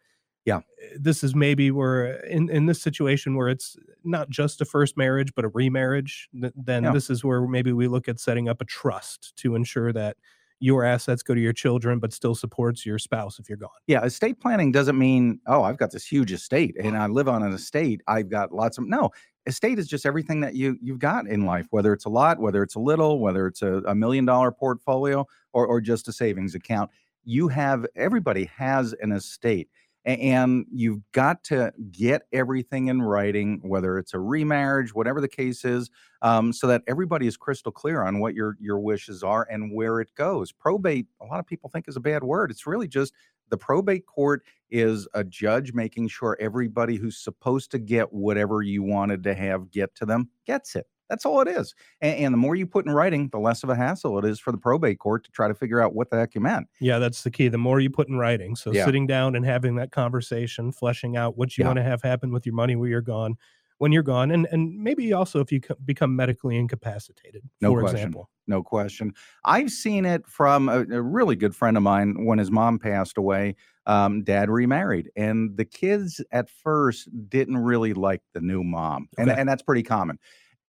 [0.46, 0.58] Yeah.
[0.82, 4.96] Eh, this is maybe where in, in this situation where it's not just a first
[4.96, 6.92] marriage, but a remarriage, th- then Yeah.
[6.92, 10.16] this is where maybe we look at setting up a trust to ensure that
[10.58, 13.68] your assets go to your children, but still supports your spouse if you're gone.
[13.86, 17.42] Yeah, estate planning doesn't mean, oh, I've got this huge estate and I live on
[17.42, 18.00] an estate.
[18.06, 19.10] I've got lots of no.
[19.46, 22.62] Estate is just everything that you you've got in life, whether it's a lot, whether
[22.62, 26.54] it's a little, whether it's a, a million dollar portfolio or or just a savings
[26.54, 26.90] account.
[27.24, 29.68] You have everybody has an estate.
[30.06, 35.64] And you've got to get everything in writing, whether it's a remarriage, whatever the case
[35.64, 35.90] is,
[36.22, 40.00] um, so that everybody is crystal clear on what your your wishes are and where
[40.00, 40.52] it goes.
[40.52, 42.52] Probate, a lot of people think is a bad word.
[42.52, 43.12] It's really just
[43.50, 48.82] the probate court is a judge making sure everybody who's supposed to get whatever you
[48.82, 50.86] wanted to have get to them gets it.
[51.08, 51.74] That's all it is.
[52.00, 54.40] And, and the more you put in writing, the less of a hassle it is
[54.40, 56.68] for the probate court to try to figure out what the heck you meant.
[56.80, 57.48] Yeah, that's the key.
[57.48, 58.56] The more you put in writing.
[58.56, 58.84] So Yeah.
[58.84, 61.68] sitting down and having that conversation, fleshing out what you Yeah.
[61.68, 63.36] want to have happen with your money when you're gone,
[63.78, 67.98] when you're gone, and and maybe also if you become medically incapacitated, No for question.
[67.98, 68.30] example.
[68.46, 69.12] no question.
[69.44, 73.18] I've seen it from a, a really good friend of mine when his mom passed
[73.18, 73.54] away.
[73.84, 79.30] Um, dad remarried, and the kids at first didn't really like the new mom, and
[79.30, 80.18] and that's pretty common.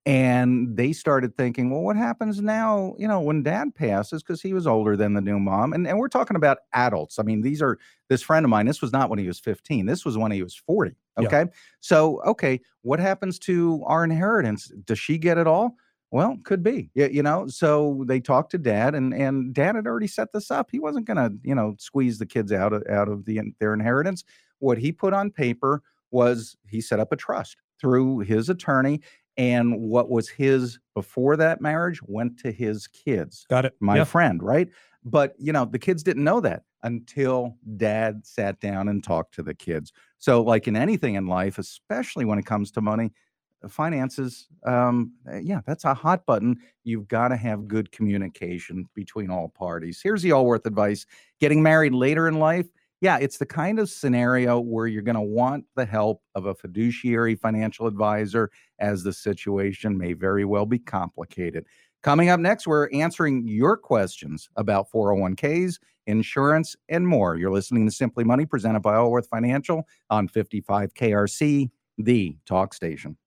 [0.07, 2.95] And they started thinking, well, what happens now?
[2.97, 5.99] You know, when dad passes, because he was older than the new mom, and and
[5.99, 7.19] we're talking about adults.
[7.19, 8.67] I mean, these are this friend of mine.
[8.67, 9.85] This was not when he was fifteen.
[9.85, 10.95] This was when he was forty.
[11.19, 11.27] Yeah.
[11.27, 11.45] Okay,
[11.81, 14.71] so okay, what happens to our inheritance?
[14.85, 15.75] Does she get it all?
[16.09, 16.89] Well, could be.
[16.95, 17.47] Yeah, you know.
[17.47, 20.69] So they talked to dad, and and dad had already set this up.
[20.71, 23.73] He wasn't going to, you know, squeeze the kids out of out of the their
[23.73, 24.23] inheritance.
[24.59, 29.01] What he put on paper was he set up a trust through his attorney,
[29.37, 33.45] and what was his before that marriage went to his kids.
[33.49, 33.75] Got it.
[33.79, 34.03] My Yeah.
[34.03, 34.69] friend, right?
[35.03, 39.43] But you know, the kids didn't know that until dad sat down and talked to
[39.43, 39.93] the kids.
[40.17, 43.11] So, like in anything in life, especially when it comes to money,
[43.67, 49.31] finances um uh, yeah that's a hot button you've got to have good communication between
[49.31, 51.07] all parties here's the Allworth advice
[51.39, 52.67] getting married later in life
[53.01, 56.55] yeah it's the kind of scenario where you're going to want the help of a
[56.55, 61.65] fiduciary financial advisor as the situation may very well be complicated
[62.01, 67.91] coming up next we're answering your questions about 401ks insurance and more you're listening to
[67.91, 73.17] simply money presented by allworth financial on 55 krc the talk station.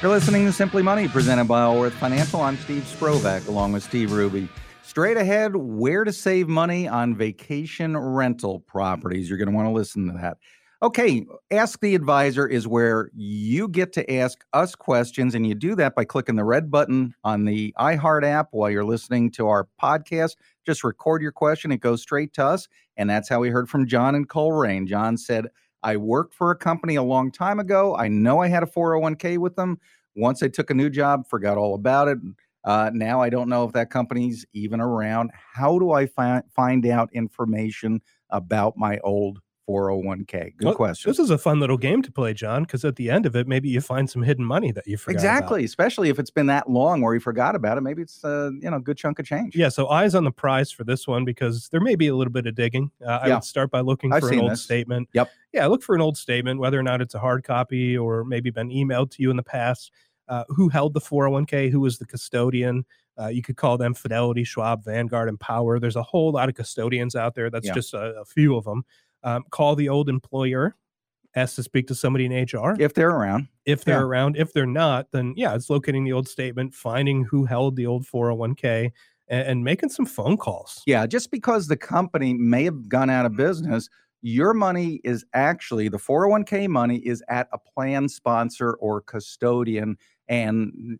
[0.00, 2.40] You're listening to Simply Money, presented by Allworth Financial.
[2.40, 4.48] I'm Steve Sprovach, along with Steve Hruby.
[4.92, 9.26] Straight ahead, where to save money on vacation rental properties.
[9.26, 10.36] You're going to want to listen to that.
[10.82, 15.74] Okay, Ask the Advisor is where you get to ask us questions, and you do
[15.76, 19.66] that by clicking the red button on the iHeart app while you're listening to our
[19.82, 20.36] podcast.
[20.66, 22.68] Just record your question, it goes straight to us.
[22.98, 24.86] And that's how we heard from John and Colerain.
[24.86, 25.46] John said,
[25.82, 27.96] I worked for a company a long time ago.
[27.96, 29.78] I know I had a 401k with them.
[30.14, 32.18] Once I took a new job, forgot all about it.
[32.64, 35.30] Uh, now I don't know if that company's even around.
[35.34, 40.56] How do I fi- find out information about my old 401k?
[40.56, 41.10] Good Well, question.
[41.10, 43.46] This is a fun little game to play, John, because at the end of it,
[43.48, 45.20] maybe you find some hidden money that you forgot.
[45.20, 45.28] about.
[45.34, 47.80] Exactly, especially if it's been that long where you forgot about it.
[47.80, 49.54] Maybe it's uh, you know a good chunk of change.
[49.56, 52.32] Yeah, so eyes on the prize for this one because there may be a little
[52.32, 52.90] bit of digging.
[53.04, 53.34] Uh, I Yeah.
[53.34, 54.62] would start by looking I've for an old this.
[54.62, 55.08] statement.
[55.14, 55.30] Yep.
[55.52, 58.50] Yeah, look for an old statement, whether or not it's a hard copy or maybe
[58.50, 59.90] been emailed to you in the past.
[60.28, 61.70] Uh, who held the 401k?
[61.70, 62.84] Who was the custodian?
[63.20, 65.78] Uh, you could call them Fidelity, Schwab, Vanguard, and Power.
[65.78, 67.50] There's a whole lot of custodians out there.
[67.50, 67.74] That's Yeah.
[67.74, 68.84] just a, a few of them.
[69.22, 70.76] Um, call the old employer.
[71.34, 74.04] Ask to speak to somebody in HR If they're around, if they're Yeah.
[74.04, 74.36] around.
[74.36, 78.04] If they're not, then yeah, it's locating the old statement, finding who held the old
[78.06, 78.92] 401k,
[79.28, 80.82] and, and making some phone calls.
[80.86, 83.88] yeah, just because the company may have gone out of business,
[84.22, 90.98] your money is actually the 401k money is at a plan sponsor or custodian, and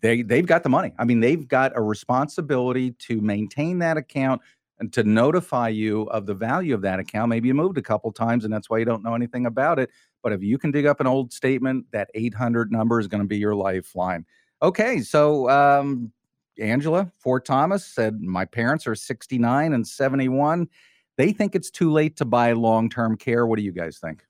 [0.00, 0.92] they they've got the money.
[0.98, 4.42] I mean, they've got a responsibility to maintain that account
[4.80, 7.28] and to notify you of the value of that account.
[7.28, 9.90] Maybe you moved a couple times, and that's why you don't know anything about it.
[10.22, 13.26] But if you can dig up an old statement, that 800 number is going to
[13.26, 14.26] be your lifeline.
[14.62, 16.12] Okay, so um,
[16.58, 20.68] Angela Fort Thomas said, My parents are 69 and 71.
[21.16, 23.46] They think it's too late to buy long term care.
[23.46, 24.24] What do you guys think?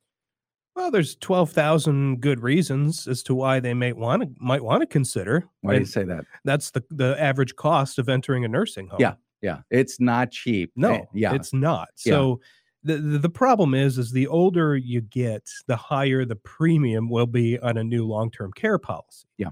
[0.77, 4.81] Well, there's twelve thousand good reasons as to why they may want to might want
[4.83, 5.45] to consider.
[5.61, 6.25] Why do you say that?
[6.45, 9.01] That's the the average cost of entering a nursing home.
[9.01, 9.15] Yeah.
[9.43, 10.73] Yeah, it's not cheap.
[10.75, 11.91] No, Eh, yeah, it's not.
[11.97, 12.41] So
[12.83, 17.27] the, the the problem is is the older you get, the higher the premium will
[17.27, 19.27] be on a new long-term care policy.
[19.37, 19.51] Yeah.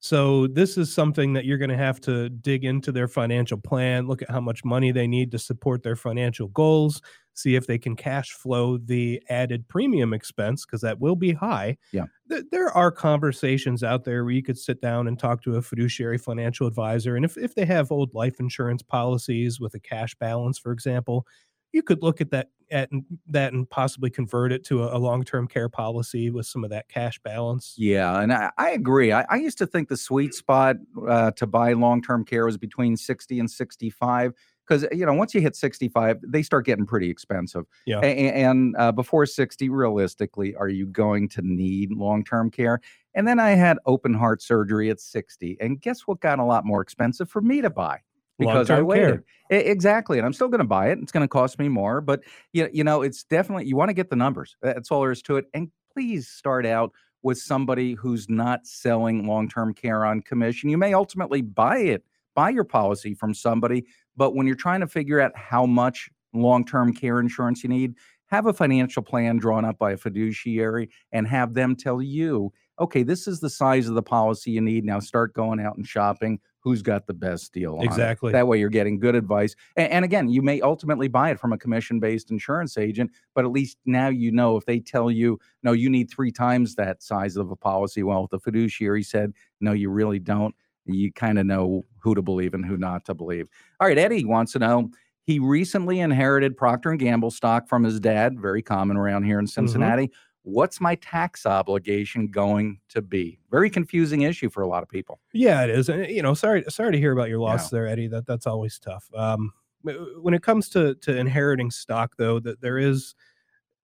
[0.00, 4.06] So this is something that you're going to have to dig into their financial plan,
[4.06, 7.02] look at how much money they need to support their financial goals,
[7.34, 11.76] see if they can cash flow the added premium expense because that will be high.
[11.92, 12.04] Yeah.
[12.28, 16.18] There are conversations out there where you could sit down and talk to a fiduciary
[16.18, 17.16] financial advisor.
[17.16, 21.26] And if, if they have old life insurance policies with a cash balance, for example,
[21.72, 22.90] you could look at that at
[23.26, 26.86] that and possibly convert it to a, a long-term care policy with some of that
[26.88, 27.74] cash balance.
[27.78, 29.12] Yeah, and I, I agree.
[29.12, 30.76] I, I used to think the sweet spot
[31.08, 34.32] uh, to buy long term care was between 60 and 65
[34.66, 37.64] because, you know, once you hit 65, they start getting pretty expensive.
[37.86, 38.00] Yeah.
[38.02, 42.80] A- a- and uh, before 60, realistically, are you going to need long term care?
[43.14, 45.56] And then I had open heart surgery at 60.
[45.60, 48.00] And guess what got a lot more expensive for me to buy?
[48.38, 48.84] Because I Long-term care.
[48.84, 49.24] waited.
[49.52, 50.18] E- Exactly.
[50.18, 50.98] And I'm still going to buy it.
[51.02, 52.00] It's going to cost me more.
[52.00, 52.20] But,
[52.52, 54.56] you, you know, it's definitely, you want to get the numbers.
[54.62, 55.46] That's all there is to it.
[55.54, 60.70] And please start out with somebody who's not selling long-term care on commission.
[60.70, 62.04] You may ultimately buy it,
[62.36, 63.84] buy your policy from somebody,
[64.16, 67.94] but when you're trying to figure out how much long-term care insurance you need,
[68.26, 73.02] have a financial plan drawn up by a fiduciary and have them tell you, okay,
[73.02, 74.84] this is the size of the policy you need.
[74.84, 76.38] Now start going out and shopping.
[76.68, 77.84] Who's got the best deal it?
[77.84, 78.30] Exactly.
[78.30, 79.56] That way you're getting good advice.
[79.76, 83.50] And, and again, you may ultimately buy it from a commission-based insurance agent, but at
[83.50, 87.36] least now you know if they tell you, no, you need three times that size
[87.36, 88.02] of a policy.
[88.02, 90.54] Well, if the fiduciary said, no, you really don't,
[90.84, 93.48] you kind of know who to believe and who not to believe.
[93.80, 94.90] All right, Eddie wants to know.
[95.24, 99.44] He recently inherited Procter and Gamble stock from his dad, very common around here in
[99.44, 99.66] mm-hmm.
[99.66, 100.10] Cincinnati.
[100.48, 103.38] What's my tax obligation going to be?
[103.50, 105.20] Very confusing issue for a lot of people.
[105.34, 105.88] Yeah, it is.
[105.90, 108.08] And you know, sorry, sorry to hear about your loss there, Eddie.
[108.08, 109.10] That that's always tough.
[109.14, 113.14] Um, when it comes to to inheriting stock, though, that there is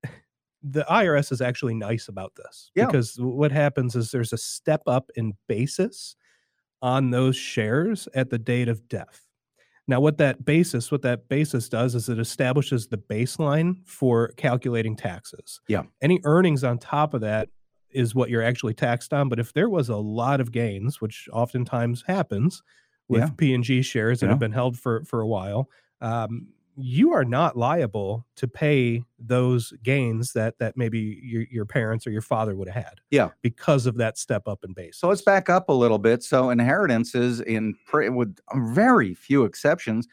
[0.62, 2.86] the IRS is actually nice about this Yeah.
[2.86, 6.16] because what happens is there's a step up in basis
[6.80, 9.20] on those shares at the date of death.
[9.86, 14.96] Now, what that basis, what that basis does is it establishes the baseline for calculating
[14.96, 15.60] taxes.
[15.68, 15.82] Yeah.
[16.00, 17.50] Any earnings on top of that
[17.90, 19.28] is what you're actually taxed on.
[19.28, 22.62] But if there was a lot of gains, which oftentimes happens
[23.08, 23.30] with Yeah.
[23.36, 24.30] P and G shares that Yeah.
[24.30, 25.68] have been held for for a while,
[26.00, 32.06] um, you are not liable to pay those gains that that maybe your, your parents
[32.06, 33.00] or your father would have had.
[33.10, 33.30] Yeah.
[33.42, 34.98] because of that step up in base.
[34.98, 36.22] So let's back up a little bit.
[36.22, 40.08] So inheritances, in with very few exceptions,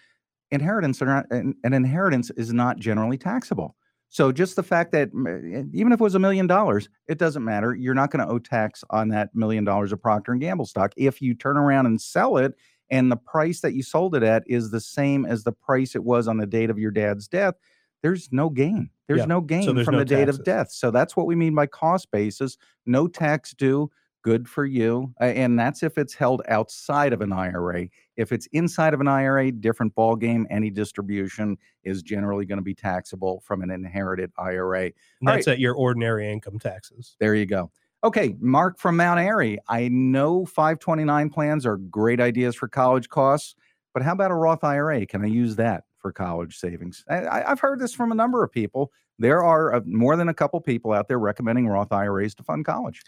[0.51, 3.75] inheritance are not, an, an inheritance is not generally taxable.
[4.09, 7.45] So just the fact that mm, even if it was a million dollars, it doesn't
[7.45, 7.73] matter.
[7.73, 10.91] You're not going to owe tax on that million dollars of Procter and Gamble stock.
[10.97, 12.53] If you turn around and sell it,
[12.91, 16.03] and the price that you sold it at is the same as the price it
[16.03, 17.55] was on the date of your dad's death,
[18.03, 18.89] there's no gain.
[19.07, 19.25] There's Yeah.
[19.25, 20.71] no gain there's from no the date of death.
[20.71, 22.57] So that's what we mean by cost basis.
[22.85, 23.89] No tax due
[24.23, 25.13] good for you.
[25.19, 27.87] And that's if it's held outside of an IRA.
[28.17, 30.45] If it's inside of an IRA, different ballgame.
[30.49, 34.85] Any distribution is generally going to be taxable from an inherited IRA.
[34.85, 37.15] And that's at your ordinary income taxes.
[37.19, 37.71] There you go.
[38.03, 39.59] Okay, Mark from Mount Airy.
[39.67, 43.55] I know 529 plans are great ideas for college costs,
[43.93, 45.05] but how about a Roth IRA?
[45.05, 47.03] Can I use that for college savings.
[47.09, 48.91] I, I've heard this from a number of people.
[49.19, 52.65] There are uh, more than a couple people out there recommending Roth IRAs to fund
[52.65, 53.01] college.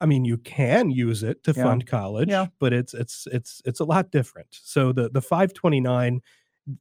[0.00, 1.64] I mean, you can use it to Yeah.
[1.64, 2.46] fund college, Yeah.
[2.58, 4.48] but it's it's it's it's a lot different.
[4.50, 6.20] So the the 529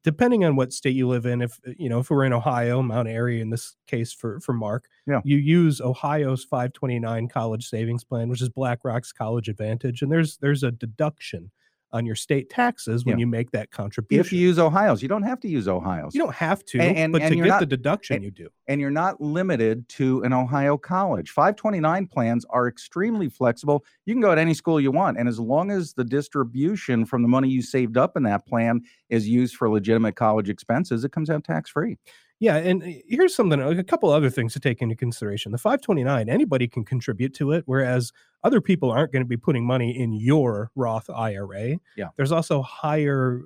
[0.04, 2.82] depending on what state you live in if uh, you know if we're in Ohio,
[2.82, 5.22] Mount Airy in this case for for Mark, Yeah.
[5.24, 10.64] you use Ohio's 529 college savings plan, which is BlackRock's College Advantage and there's there's
[10.64, 11.52] a deduction
[11.94, 13.22] on your state taxes when Yeah.
[13.22, 14.20] you make that contribution.
[14.20, 16.14] If you use Ohio's, you don't have to use Ohio's.
[16.14, 18.32] You don't have to, And- and- but and to get not- the deduction and- you
[18.32, 18.50] do.
[18.68, 21.32] and you're not limited to an Ohio college.
[21.32, 23.86] 529 plans are extremely flexible.
[24.06, 25.18] You can go at any school you want.
[25.18, 28.82] And as long as the distribution from the money you saved up in that plan
[29.10, 31.98] is used for legitimate college expenses, it comes out tax free.
[32.40, 35.52] Yeah, and uh, here's something a couple other things to take into consideration.
[35.52, 38.12] The 529, anybody can contribute to it, whereas
[38.48, 41.78] other people aren't going to be putting money in your Roth IRA.
[41.96, 42.08] Yeah.
[42.16, 43.42] There's also higher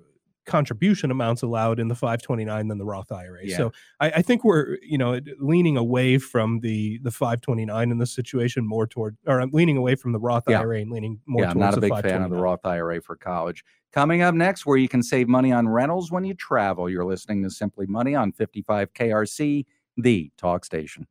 [0.46, 3.42] contribution amounts allowed in the 529 than the Roth IRA.
[3.44, 3.58] Yeah.
[3.58, 8.14] So I, I think we're, you know, leaning away from the the 529 in this
[8.14, 10.60] situation more toward or I'm leaning away from the Roth Yeah.
[10.60, 13.02] IRA and leaning more yeah, I'm towards not a big fan of the Roth IRA
[13.02, 13.64] for college.
[13.94, 16.90] Coming up next, where you can save money on rentals when you travel.
[16.90, 19.66] You're listening to Simply Money on 55 KRC,
[19.98, 21.08] the talk station.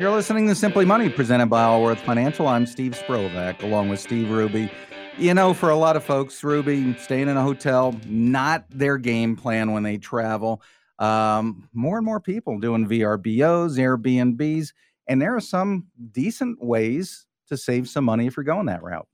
[0.00, 2.48] You're listening to Simply Money, presented by Allworth Financial.
[2.48, 4.70] I'm Steve Sprovach, along with Steve Hruby.
[5.18, 9.36] You know, for a lot of folks, Hruby, staying in a hotel, not their game
[9.36, 10.62] plan when they travel.
[10.98, 14.72] Um, more and more people doing VRBOs, Airbnbs,
[15.06, 19.06] and there are some decent ways to save some money if you're going that route.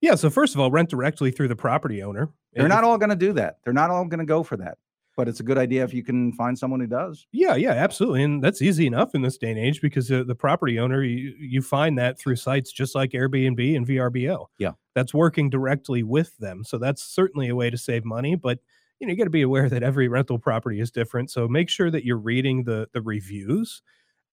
[0.00, 2.30] Yeah, so first of all, rent directly through the property owner.
[2.54, 3.58] They're If- not all going to do that.
[3.64, 4.78] They're not all going to go for that.
[5.16, 7.26] But it's a good idea if you can find someone who does.
[7.32, 10.34] Yeah, yeah, absolutely, and that's easy enough in this day and age because the, the
[10.34, 14.46] property owner you, you find that through sites just like Airbnb and VRBO.
[14.58, 14.72] Yeah.
[14.94, 18.34] that's working directly with them, so that's certainly a way to save money.
[18.34, 18.58] But
[19.00, 21.68] you know, you got to be aware that every rental property is different, so make
[21.70, 23.82] sure that you're reading the the reviews.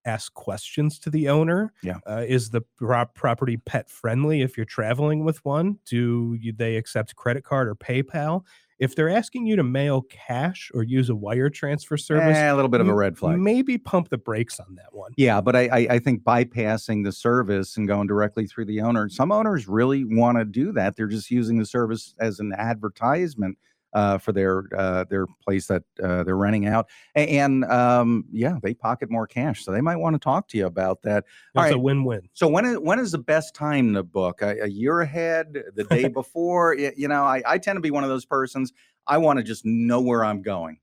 [0.06, 1.72] Ask questions to the owner.
[1.82, 1.96] Yeah.
[2.06, 5.80] Uh, is the pro- property pet friendly if you're traveling with one?
[5.86, 8.44] Do you, they accept credit card or PayPal?
[8.84, 12.54] If they're asking you to mail cash or use a wire transfer service, Eh, a
[12.54, 13.40] little bit of a red flag.
[13.40, 15.12] Maybe pump the brakes on that one.
[15.16, 19.08] Yeah, but I, I I think bypassing the service and going directly through the owner.
[19.08, 20.98] Some owners really want to do that.
[20.98, 23.58] They're just using the service as an advertisement
[23.94, 28.58] uh, for their uh, their place that uh, they're renting out, A- and um, yeah,
[28.62, 29.64] they pocket more cash.
[29.64, 31.26] So they might want to talk to you about that.
[31.56, 31.80] It's a right.
[31.80, 32.30] win-win.
[32.34, 34.42] So when is when is the best time to book?
[34.42, 36.76] A, a year ahead, the day before?
[36.76, 38.74] You know, I, I tend to be one of those persons.
[39.08, 40.80] I want to just know where I'm going.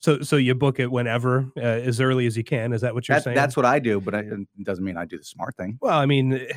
[0.00, 2.72] So so you book it whenever, uh, as early as you can.
[2.72, 3.34] Is that what you're That, saying?
[3.34, 5.78] that's what I do, but I, it doesn't mean I do the smart thing.
[5.82, 6.52] well, I mean, eh,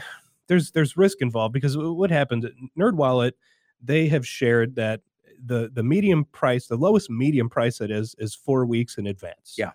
[0.47, 2.49] there's there's risk involved because wh- what happened?
[2.79, 3.33] NerdWallet,
[3.81, 5.01] they have shared that
[5.45, 9.55] the the medium price, the lowest medium price it is, is four weeks in advance.
[9.57, 9.71] Yeah.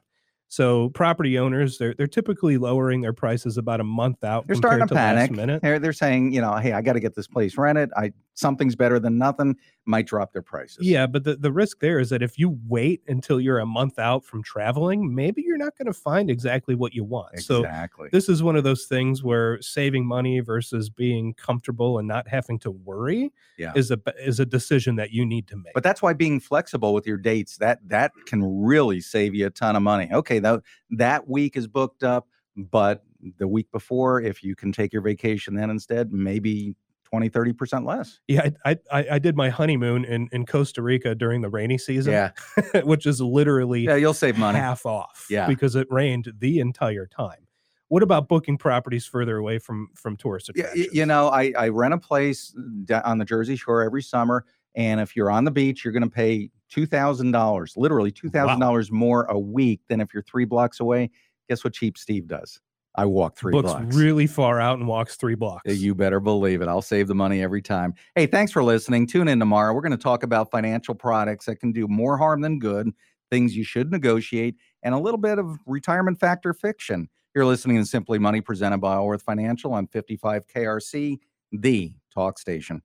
[0.51, 4.47] So property owners, they're they're typically lowering their prices about a month out.
[4.47, 5.61] They're starting to compared panic.
[5.63, 7.91] They're, they're saying, you know, hey, I got to get this place rented.
[7.97, 9.57] I something's better than nothing.
[9.85, 10.87] Might drop their prices.
[10.87, 13.99] Yeah, but the, the risk there is that if you wait until you're a month
[13.99, 17.41] out from traveling, maybe you're not going to find exactly what you want.
[17.41, 18.09] So exactly.
[18.13, 22.59] this is one of those things where saving money versus being comfortable and not having
[22.61, 23.73] to worry Yeah.
[23.75, 25.75] is a is a decision that you need to make.
[25.75, 29.51] but that's why being flexible with your dates that that can really save you a
[29.51, 30.09] ton of money.
[30.13, 33.05] Okay, that that week is booked up, but
[33.39, 38.21] the week before, if you can take your vacation then instead, maybe 20, 30% less.
[38.29, 42.13] yeah, I, I I did my honeymoon in in Costa Rica during the rainy season,
[42.13, 42.31] Yeah.
[42.85, 44.59] which is literally Yeah, you'll save money.
[44.59, 45.47] half off, Yeah.
[45.47, 47.47] because it rained the entire time.
[47.89, 50.89] What about booking properties further away from from tourist attractions?
[50.89, 52.55] y- you know, I, I rent a place
[52.91, 56.03] uh, on the Jersey Shore every summer, and if you're on the beach, you're going
[56.03, 60.23] to pay two thousand dollars, literally two thousand dollars more a week than if you're
[60.23, 61.11] three blocks away.
[61.49, 62.61] Guess what Cheap Steve does?
[62.95, 63.95] I walk three books blocks.
[63.95, 65.73] really far out and walks three blocks.
[65.73, 66.69] You better believe it.
[66.69, 67.95] I'll save the money every time.
[68.17, 69.07] Hey, thanks for listening.
[69.07, 69.73] Tune in tomorrow.
[69.73, 72.91] We're going to talk about financial products that can do more harm than good,
[73.31, 77.09] things you should negotiate, and a little bit of retirement factor fiction.
[77.37, 81.19] You're listening to Simply Money presented by Allworth Financial on 55 KRC,
[81.53, 82.83] the talk station.